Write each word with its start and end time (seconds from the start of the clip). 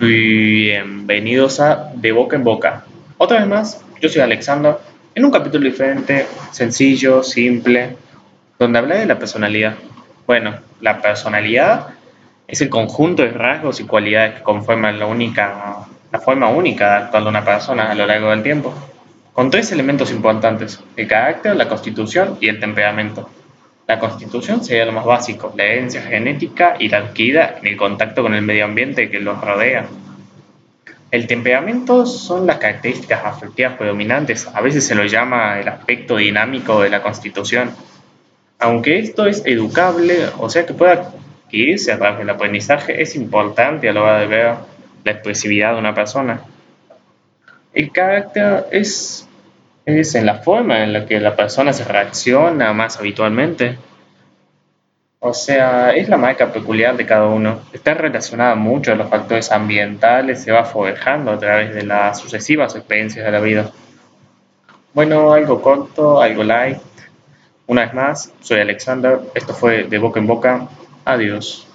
Bienvenidos 0.00 1.58
a 1.58 1.90
De 1.92 2.12
Boca 2.12 2.36
en 2.36 2.44
Boca. 2.44 2.84
Otra 3.16 3.38
vez 3.38 3.48
más, 3.48 3.84
yo 4.00 4.08
soy 4.08 4.22
Alexander, 4.22 4.76
en 5.12 5.24
un 5.24 5.32
capítulo 5.32 5.64
diferente, 5.64 6.24
sencillo, 6.52 7.24
simple, 7.24 7.96
donde 8.60 8.78
hablaré 8.78 9.00
de 9.00 9.06
la 9.06 9.18
personalidad. 9.18 9.74
Bueno, 10.24 10.54
la 10.80 11.02
personalidad 11.02 11.88
es 12.46 12.60
el 12.60 12.68
conjunto 12.68 13.24
de 13.24 13.30
rasgos 13.32 13.80
y 13.80 13.86
cualidades 13.86 14.36
que 14.36 14.42
conforman 14.44 15.00
la, 15.00 15.06
única, 15.06 15.78
la 16.12 16.20
forma 16.20 16.46
única 16.48 16.90
de 16.90 16.96
actuar 17.04 17.24
de 17.24 17.28
una 17.30 17.44
persona 17.44 17.90
a 17.90 17.94
lo 17.96 18.06
largo 18.06 18.30
del 18.30 18.44
tiempo, 18.44 18.72
con 19.32 19.50
tres 19.50 19.72
elementos 19.72 20.12
importantes, 20.12 20.78
el 20.94 21.08
carácter, 21.08 21.56
la 21.56 21.68
constitución 21.68 22.38
y 22.40 22.46
el 22.46 22.60
temperamento. 22.60 23.28
La 23.88 23.98
constitución 23.98 24.62
sería 24.62 24.84
lo 24.84 24.92
más 24.92 25.06
básico, 25.06 25.54
la 25.56 25.64
herencia 25.64 26.02
genética 26.02 26.76
y 26.78 26.90
la 26.90 26.98
adquirida 26.98 27.56
en 27.58 27.68
el 27.68 27.76
contacto 27.78 28.20
con 28.20 28.34
el 28.34 28.42
medio 28.42 28.66
ambiente 28.66 29.08
que 29.08 29.18
los 29.18 29.40
rodea. 29.40 29.86
El 31.10 31.26
temperamento 31.26 32.04
son 32.04 32.46
las 32.46 32.58
características 32.58 33.24
afectivas 33.24 33.78
predominantes, 33.78 34.46
a 34.52 34.60
veces 34.60 34.86
se 34.86 34.94
lo 34.94 35.06
llama 35.06 35.58
el 35.58 35.68
aspecto 35.68 36.18
dinámico 36.18 36.82
de 36.82 36.90
la 36.90 37.02
constitución. 37.02 37.70
Aunque 38.58 38.98
esto 38.98 39.24
es 39.26 39.42
educable, 39.46 40.26
o 40.36 40.50
sea 40.50 40.66
que 40.66 40.74
pueda 40.74 41.10
adquirirse 41.46 41.90
a 41.90 41.98
través 41.98 42.18
del 42.18 42.28
aprendizaje, 42.28 43.00
es 43.00 43.16
importante 43.16 43.88
a 43.88 43.94
la 43.94 44.02
hora 44.02 44.18
de 44.18 44.26
ver 44.26 44.54
la 45.02 45.12
expresividad 45.12 45.72
de 45.72 45.78
una 45.78 45.94
persona. 45.94 46.42
El 47.72 47.90
carácter 47.90 48.66
es 48.70 49.27
es 49.88 50.14
en 50.14 50.26
la 50.26 50.34
forma 50.34 50.82
en 50.82 50.92
la 50.92 51.06
que 51.06 51.18
la 51.18 51.34
persona 51.34 51.72
se 51.72 51.84
reacciona 51.84 52.72
más 52.72 52.98
habitualmente. 52.98 53.78
O 55.20 55.32
sea, 55.32 55.90
es 55.90 56.08
la 56.08 56.16
marca 56.16 56.52
peculiar 56.52 56.96
de 56.96 57.06
cada 57.06 57.26
uno. 57.26 57.60
Está 57.72 57.94
relacionada 57.94 58.54
mucho 58.54 58.92
a 58.92 58.94
los 58.94 59.08
factores 59.08 59.50
ambientales, 59.50 60.42
se 60.42 60.52
va 60.52 60.64
forjando 60.64 61.32
a 61.32 61.38
través 61.38 61.74
de 61.74 61.84
las 61.84 62.20
sucesivas 62.20 62.76
experiencias 62.76 63.24
de 63.24 63.32
la 63.32 63.40
vida. 63.40 63.70
Bueno, 64.92 65.32
algo 65.32 65.60
corto, 65.62 66.20
algo 66.20 66.44
light. 66.44 66.78
Una 67.66 67.82
vez 67.82 67.94
más, 67.94 68.32
soy 68.40 68.60
Alexander. 68.60 69.20
Esto 69.34 69.54
fue 69.54 69.84
de 69.84 69.98
boca 69.98 70.20
en 70.20 70.26
boca. 70.26 70.68
Adiós. 71.04 71.67